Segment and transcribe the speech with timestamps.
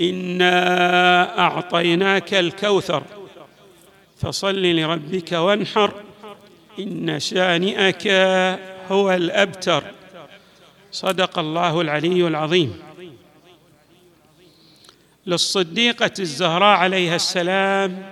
[0.00, 3.02] انا اعطيناك الكوثر.
[4.16, 6.02] فصل لربك وانحر.
[6.78, 8.06] ان شانئك
[8.88, 9.84] هو الابتر.
[10.92, 12.82] صدق الله العلي العظيم.
[15.26, 18.10] للصديقة الزهراء عليها السلام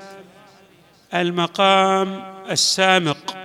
[1.15, 3.37] المقام السامق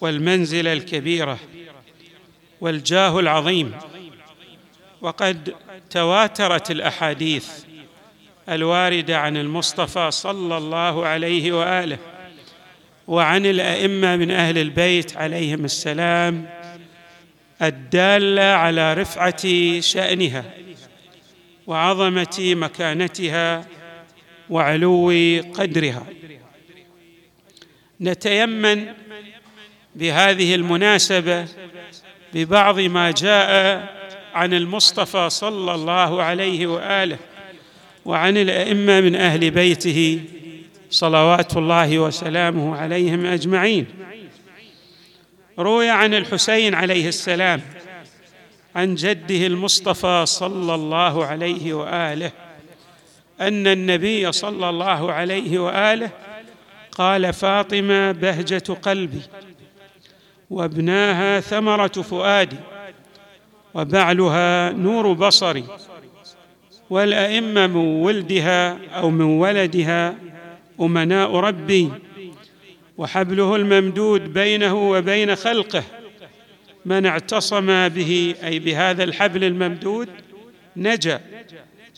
[0.00, 1.38] والمنزله الكبيره
[2.60, 3.74] والجاه العظيم.
[5.02, 5.54] وقد
[5.90, 7.48] تواترت الأحاديث
[8.48, 11.98] الواردة عن المصطفى صلى الله عليه وآله
[13.06, 16.50] وعن الأئمة من أهل البيت عليهم السلام
[17.62, 20.44] الدالة على رفعة شأنها
[21.66, 23.66] وعظمة مكانتها
[24.50, 25.08] وعلو
[25.54, 26.06] قدرها.
[28.00, 28.86] نتيمن
[29.94, 31.46] بهذه المناسبة
[32.34, 34.01] ببعض ما جاء
[34.34, 37.18] عن المصطفى صلى الله عليه وآله
[38.04, 40.20] وعن الأئمة من أهل بيته
[40.90, 43.86] صلوات الله وسلامه عليهم أجمعين.
[45.58, 47.60] روي عن الحسين عليه السلام
[48.76, 52.32] عن جده المصطفى صلى الله عليه وآله
[53.40, 56.10] أن النبي صلى الله عليه وآله
[56.92, 59.22] قال فاطمة بهجة قلبي
[60.50, 62.56] وابناها ثمرة فؤادي
[63.74, 65.64] وبعلها نور بصري
[66.90, 70.16] والأئمة من ولدها أو من ولدها
[70.80, 71.90] أمناء ربي
[72.98, 75.84] وحبله الممدود بينه وبين خلقه
[76.84, 80.08] من اعتصم به أي بهذا الحبل الممدود
[80.76, 81.20] نجا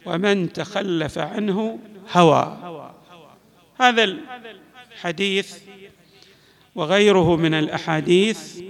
[0.07, 1.79] ومن تخلف عنه
[2.13, 2.59] هوى.
[3.81, 4.17] هذا
[4.93, 5.59] الحديث
[6.75, 8.61] وغيره من الأحاديث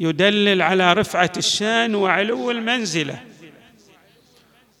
[0.00, 3.20] يدلل على رفعة الشان وعلو المنزلة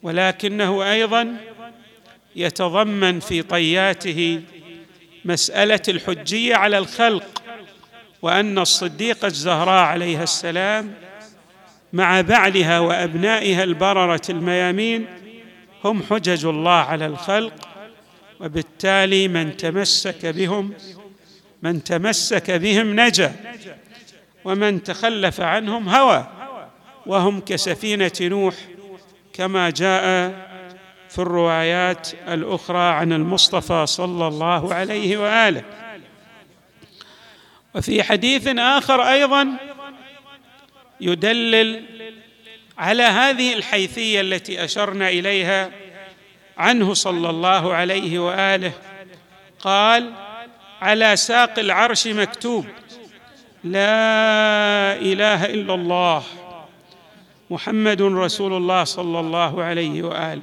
[0.02, 1.36] ولكنه أيضا
[2.36, 4.42] يتضمن في طياته
[5.24, 7.42] مسألة الحجية على الخلق
[8.22, 10.94] وأن الصديقه الزهراء عليها السلام
[11.92, 15.06] مع بعلها وأبنائها البررة الميامين
[15.84, 17.68] هم حجج الله على الخلق
[18.40, 20.72] وبالتالي من تمسك بهم
[21.62, 23.34] من تمسك بهم نجا.
[24.46, 26.26] ومن تخلف عنهم هوى
[27.06, 28.54] وهم كسفينة نوح
[29.32, 30.32] كما جاء
[31.08, 35.62] في الروايات الأخرى عن المصطفى صلى الله عليه وآله.
[37.74, 39.56] وفي حديث آخر أيضا
[41.00, 41.84] يدلل
[42.78, 45.70] على هذه الحيثية التي أشرنا إليها
[46.58, 48.72] عنه صلى الله عليه وآله.
[49.60, 50.12] قال
[50.80, 52.66] على ساق العرش مكتوب
[53.66, 56.22] لا إله إلا الله
[57.50, 60.42] محمد رسول الله صلى الله عليه وآله.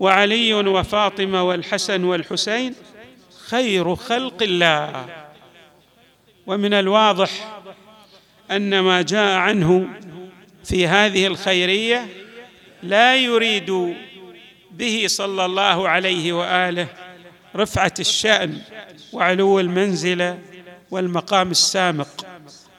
[0.00, 2.74] وعلي وفاطمة والحسن والحسين
[3.48, 5.06] خير خلق الله.
[6.46, 7.60] ومن الواضح
[8.50, 9.88] أن ما جاء عنه
[10.64, 12.06] في هذه الخيرية
[12.82, 13.94] لا يريد
[14.70, 16.88] به صلى الله عليه وآله
[17.56, 18.58] رفعة الشأن
[19.12, 20.38] وعلو المنزلة
[20.92, 22.26] والمقام السامق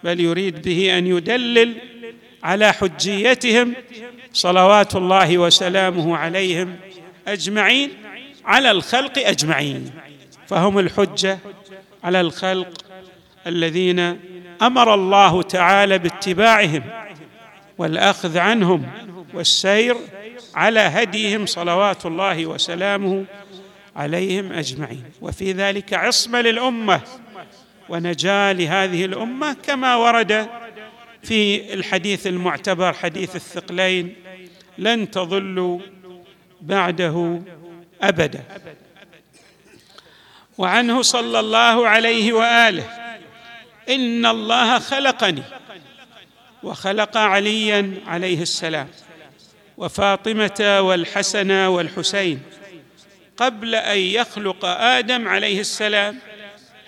[0.04, 1.76] بل يريد به أن يدلل
[2.44, 3.74] على حجيتهم
[4.34, 6.76] صلوات الله وسلامه عليهم
[7.28, 7.90] أجمعين
[8.46, 9.92] على الخلق أجمعين.
[10.48, 11.40] فهم الحجة
[12.04, 12.86] على الخلق
[13.48, 14.20] الذين
[14.62, 16.84] أمر الله تعالى باتباعهم
[17.78, 18.92] والأخذ عنهم
[19.34, 19.96] والسير
[20.56, 23.26] على هديهم صلوات الله وسلامه
[23.96, 25.04] عليهم أجمعين.
[25.22, 27.02] وفي ذلك عصمة للأمة
[27.90, 30.50] ونجاة لهذه الأمة كما ورد
[31.24, 34.16] في الحديث المعتبر حديث الثقلين
[34.78, 35.80] لن تضلوا
[36.62, 37.42] بعده
[38.02, 38.44] أبدا.
[40.58, 42.84] وعنه صلى الله عليه وآله
[43.90, 45.44] إن الله خلقني
[46.64, 48.88] وخلق عليا عليه السلام
[49.78, 52.42] وفاطمة والحسن والحسين
[53.38, 56.20] قبل أن يخلق آدم عليه السلام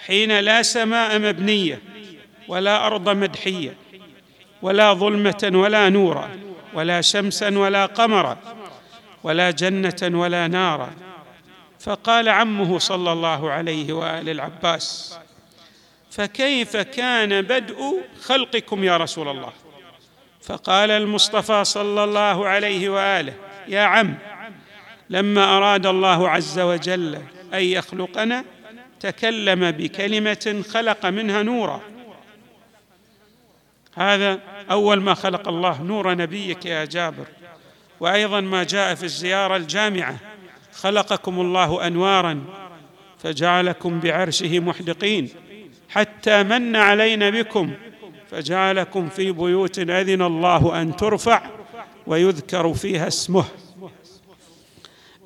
[0.08, 1.82] حين لا سماء مبنية
[2.48, 3.78] ولا أرض مدحية
[4.62, 6.30] ولا ظلمة ولا نورا
[6.74, 8.38] ولا شمسا ولا قمرا
[9.24, 10.94] ولا جنة ولا نارا.
[11.80, 15.18] فقال عمه صلى الله عليه واله العباس
[16.12, 19.54] فكيف كان بدء خلقكم يا رسول الله؟
[20.42, 23.34] فقال المصطفى صلى الله عليه وآله
[23.68, 24.16] يا عم
[25.10, 27.16] لما أراد الله عز وجل
[27.54, 28.46] أن يخلقنا
[29.00, 31.82] تكلم بكلمة خلق منها نورا.
[33.96, 34.40] هذا
[34.72, 37.26] أول ما خلق الله نور نبيك يا جابر.
[38.00, 40.18] وأيضا ما جاء في الزيارة الجامعة.
[40.74, 42.44] خلقكم الله أنوارا
[43.18, 45.30] فجعلكم بعرشه محدقين.
[45.90, 47.74] حتى من علينا بكم
[48.32, 51.42] فجعلكم في بيوت أذن الله أن ترفع
[52.08, 53.46] ويذكر فيها اسمه.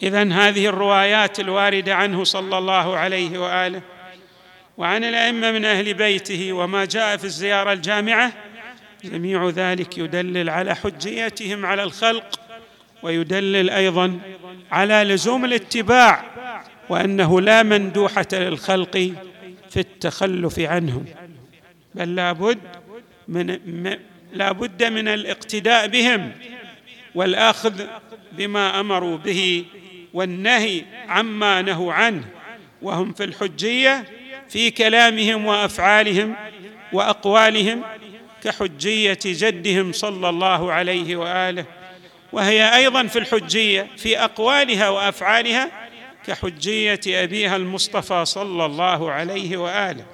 [0.04, 3.82] اذا هذه الروايات الواردة عنه صلى الله عليه وآله
[4.78, 8.34] وعن الأئمة من أهل بيته وما جاء في الزيارة الجامعة
[9.04, 12.40] جميع ذلك يدلل على حجيتهم على الخلق
[13.04, 14.20] ويدلل أيضا
[14.72, 16.24] على لزوم الاتباع
[16.90, 19.14] وأنه لا مندوحة للخلق
[19.70, 21.06] في التخلف عنهم
[21.96, 22.60] بل لابد
[23.28, 23.58] من
[24.34, 26.32] لا بد من الاقتداء بهم
[27.16, 27.86] والأخذ
[28.32, 29.66] بما أمروا به
[30.14, 32.26] والنهي عما نهوا عنه
[32.82, 34.06] وهم في الحجية
[34.50, 36.36] في كلامهم وأفعالهم
[36.94, 37.82] وأقوالهم
[38.44, 41.66] كحجية جدهم صلى الله عليه وآله.
[42.32, 45.72] وهي أيضا في الحجية في أقوالها وأفعالها
[46.28, 50.06] كحجية أبيها المصطفى صلى الله عليه وآله.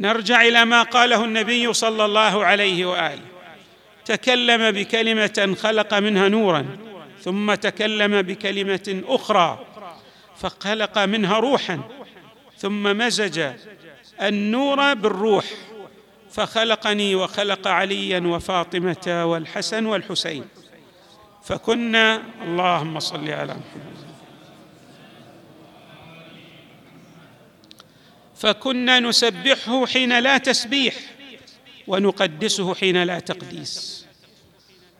[0.00, 3.22] نرجع إلى ما قاله النبي صلى الله عليه وآله.
[4.04, 6.87] تكلم بكلمة خلق منها نورا.
[7.28, 9.66] ثم تكلم بكلمة أخرى
[10.36, 11.80] فخلق منها روحا
[12.58, 13.52] ثم مزج
[14.22, 15.44] النور بالروح
[16.30, 20.44] فخلقني وخلق عليا وفاطمة والحسن والحسين.
[21.44, 23.98] فكنا اللهم صل على محمد.
[28.36, 30.94] فكنا نسبحه حين لا تسبيح
[31.86, 34.07] ونقدسه حين لا تقديس.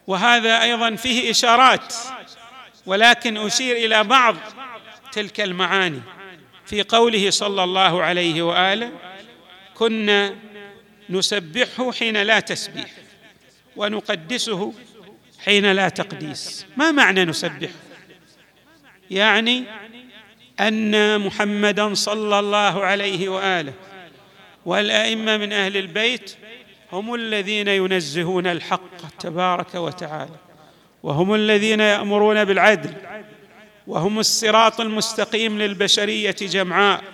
[0.09, 1.95] وهذا أيضا فيه إشارات
[2.87, 4.37] ولكن أشير إلى بعض
[5.13, 6.01] تلك المعاني.
[6.67, 8.93] في قوله صلى الله عليه وآله
[9.75, 10.35] كنا
[11.11, 12.91] نسبحه حين لا تسبيح
[13.77, 14.75] ونقدسه
[15.45, 16.67] حين لا تقديس.
[16.77, 17.73] ما معنى نسبحه
[19.11, 19.65] يعني
[20.61, 23.73] أن محمدا صلى الله عليه وآله
[24.67, 26.37] والأئمة من أهل البيت
[26.93, 30.37] هم الذين ينزهون الحق تبارك وتعالى
[31.03, 32.93] وهم الذين يأمرون بالعدل
[33.87, 37.05] وهم الصراط المستقيم للبشرية جمعاء.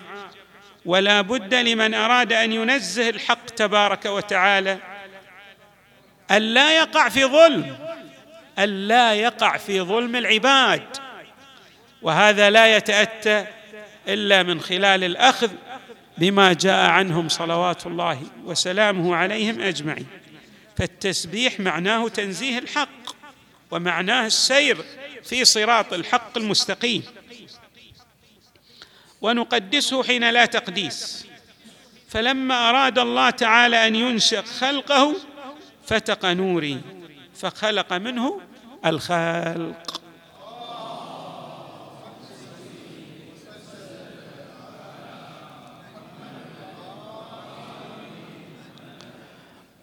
[0.85, 4.77] ولا بد لمن أراد أن ينزه الحق تبارك وتعالى
[6.31, 7.75] الا يقع في ظلم
[8.59, 10.83] الا يقع في ظلم العباد.
[12.01, 13.45] وهذا لا يتأتى
[14.07, 15.51] إلا من خلال الأخذ
[16.17, 20.07] بما جاء عنهم صلوات الله وسلامه عليهم أجمعين.
[20.77, 23.15] فالتسبيح معناه تنزيه الحق
[23.71, 24.77] ومعناه السير
[25.23, 27.03] في صراط الحق المستقيم.
[29.21, 31.25] ونقدسه حين لا تقديس.
[32.07, 35.15] فلما أراد الله تعالى أن ينشئ خلقه
[35.85, 36.81] فتق نوري
[37.35, 38.41] فخلق منه
[38.85, 39.84] الخلق.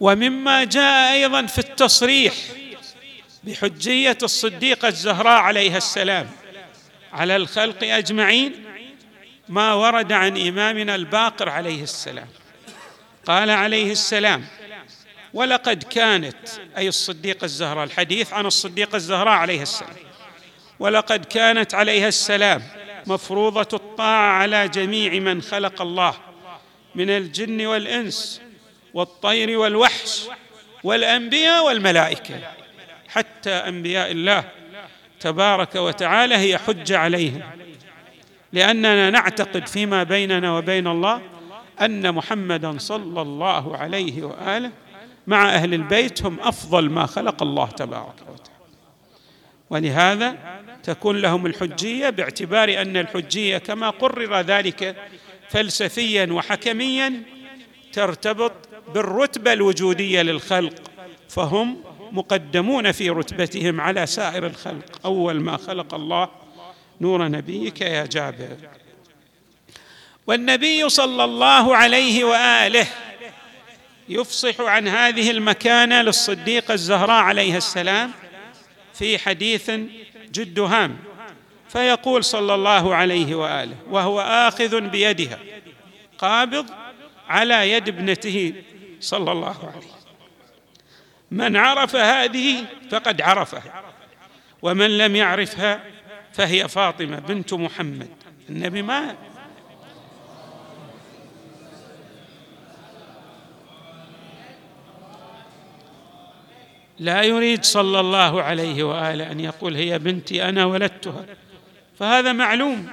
[0.03, 2.35] ومما جاء أيضا في التصريح
[3.45, 6.31] بحجية الصديقه الزهراء عليها السلام.
[7.13, 8.65] على الخلق أجمعين
[9.49, 12.29] ما ورد عن إمامنا الباقر عليه السلام.
[13.27, 14.45] قال عليه السلام
[15.35, 19.97] ولقد كانت أي الصديقه الزهراء الحديث عن الصديقه الزهراء عليها السلام.
[20.79, 22.63] ولقد كانت عليها السلام
[23.07, 26.15] مفروضة الطاعة على جميع من خلق الله
[26.95, 28.42] من الجن والإنس
[28.95, 30.23] والطير والوحش
[30.85, 32.35] والأنبياء والملائكة.
[33.09, 34.45] حتى أنبياء الله
[35.21, 37.43] تبارك وتعالى هي حجه عليهم.
[38.53, 41.23] لأننا نعتقد فيما بيننا وبين الله
[41.81, 44.71] أن محمدا صلى الله عليه وآله
[45.27, 48.53] مع أهل البيت هم أفضل ما خلق الله تبارك وتعالى.
[49.71, 50.37] ولهذا
[50.83, 54.97] تكون لهم الحجية باعتبار أن الحجية كما قرر ذلك
[55.49, 57.23] فلسفيا وحكميا
[57.93, 58.53] ترتبط
[58.95, 60.75] بالرتبة الوجودية للخلق
[61.29, 61.77] فهم
[62.13, 65.01] مقدمون في رتبتهم على سائر الخلق.
[65.05, 66.29] أول ما خلق الله
[67.01, 68.57] نور نبيك يا جابر.
[70.27, 72.87] والنبي صلى الله عليه وآله
[74.09, 78.11] يفصح عن هذه المكانة للصديقه الزهراء عليها السلام
[78.95, 79.71] في حديث
[80.33, 80.99] جد هام
[81.69, 85.39] فيقول صلى الله عليه وآله وهو آخذ بيدها
[86.19, 86.67] قابض
[87.29, 88.53] على يد ابنته
[89.03, 90.03] صلى الله عليه وسلم.
[91.31, 93.83] من عرف هذه فقد عرفها
[94.63, 95.85] ومن لم يعرفها
[96.33, 98.09] فهي فاطمة بنت محمد.
[98.51, 99.15] النبي ما
[106.99, 111.25] لا يريد صلى الله عليه وآله أن يقول هي بنتي أنا ولدتها.
[111.99, 112.89] فهذا معلوم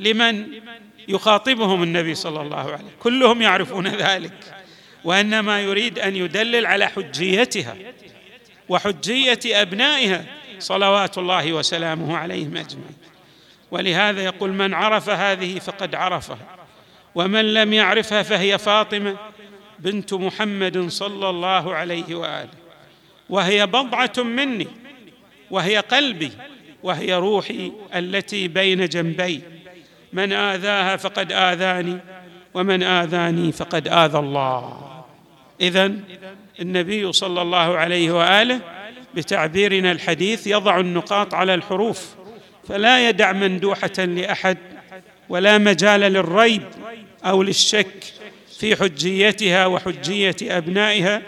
[0.00, 0.60] لمن
[1.08, 4.54] يخاطبهم النبي صلى الله عليه كلهم يعرفون ذلك.
[5.04, 7.76] وأنما يريد أن يدلل على حجيتها
[8.68, 10.24] وحجية أبنائها
[10.58, 12.96] صلوات الله وسلامه عليهم أجمعين.
[13.70, 16.56] ولهذا يقول من عرف هذه فقد عرفها
[17.14, 19.16] ومن لم يعرفها فهي فاطمة
[19.78, 22.48] بنت محمد صلى الله عليه وآله.
[23.30, 24.68] وهي بضعة مني
[25.50, 26.32] وهي قلبي
[26.82, 29.42] وهي روحي التي بين جنبي.
[30.12, 31.98] من آذاها فقد آذاني
[32.54, 34.87] ومن آذاني فقد آذى الله.
[35.60, 35.92] اذا
[36.60, 38.60] النبي صلى الله عليه وآله
[39.14, 42.14] بتعبيرنا الحديث يضع النقاط على الحروف
[42.68, 44.58] فلا يدع مندوحة لأحد
[45.28, 46.62] ولا مجال للريب
[47.24, 48.04] أو للشك
[48.58, 51.22] في حجيتها وحجية أبنائها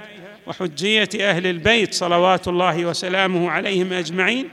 [0.46, 4.49] وحجية أهل البيت صلوات الله وسلامه عليهم أجمعين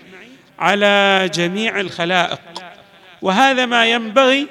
[0.59, 2.39] على جميع الخلائق.
[3.21, 4.47] وهذا ما ينبغي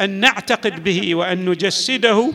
[0.00, 2.32] أن نعتقد به وأن نجسده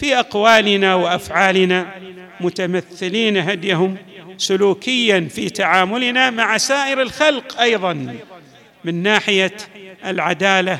[0.00, 1.94] في أقوالنا وأفعالنا
[2.40, 3.96] متمثلين هديهم
[4.38, 8.16] سلوكيا في تعاملنا مع سائر الخلق أيضا
[8.84, 9.56] من ناحية
[10.04, 10.78] العدالة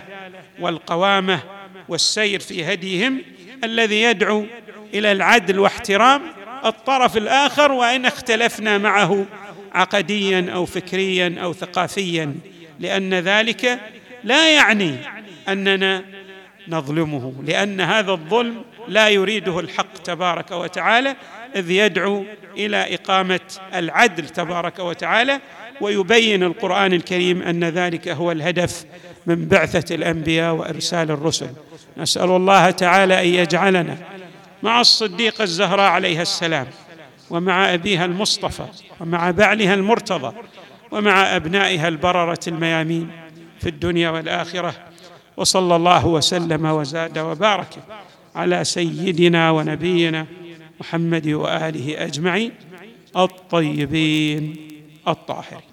[0.60, 1.40] والقوامة
[1.88, 3.22] والسير في هديهم
[3.64, 4.46] الذي يدعو
[4.94, 6.22] إلى العدل واحترام
[6.64, 9.26] الطرف الآخر وإن اختلفنا معه
[9.72, 12.34] عقديا أو فكريا أو ثقافيا
[12.78, 13.80] لأن ذلك
[14.24, 14.96] لا يعني
[15.48, 16.04] أننا
[16.68, 21.16] نظلمه لأن هذا الظلم لا يريده الحق تبارك وتعالى
[21.56, 22.24] إذ يدعو
[22.56, 23.40] إلى إقامة
[23.74, 25.40] العدل تبارك وتعالى
[25.80, 28.84] ويبين القرآن الكريم أن ذلك هو الهدف
[29.26, 31.48] من بعثة الأنبياء وإرسال الرسل.
[31.96, 33.96] نسأل الله تعالى أن يجعلنا
[34.62, 36.66] مع الصديقه الزهراء عليها السلام
[37.30, 38.66] ومع أبيها المصطفى
[39.00, 40.34] ومع بعلها المرتضى
[40.90, 43.10] ومع أبنائها البررة الميامين
[43.60, 44.74] في الدنيا والآخرة.
[45.36, 47.68] وصلى الله وسلم وزاد وبارك.
[48.34, 50.26] على سيدنا ونبينا
[50.80, 52.52] محمد وآله أجمعين
[53.16, 54.56] الطيبين
[55.08, 55.70] الطاهرين.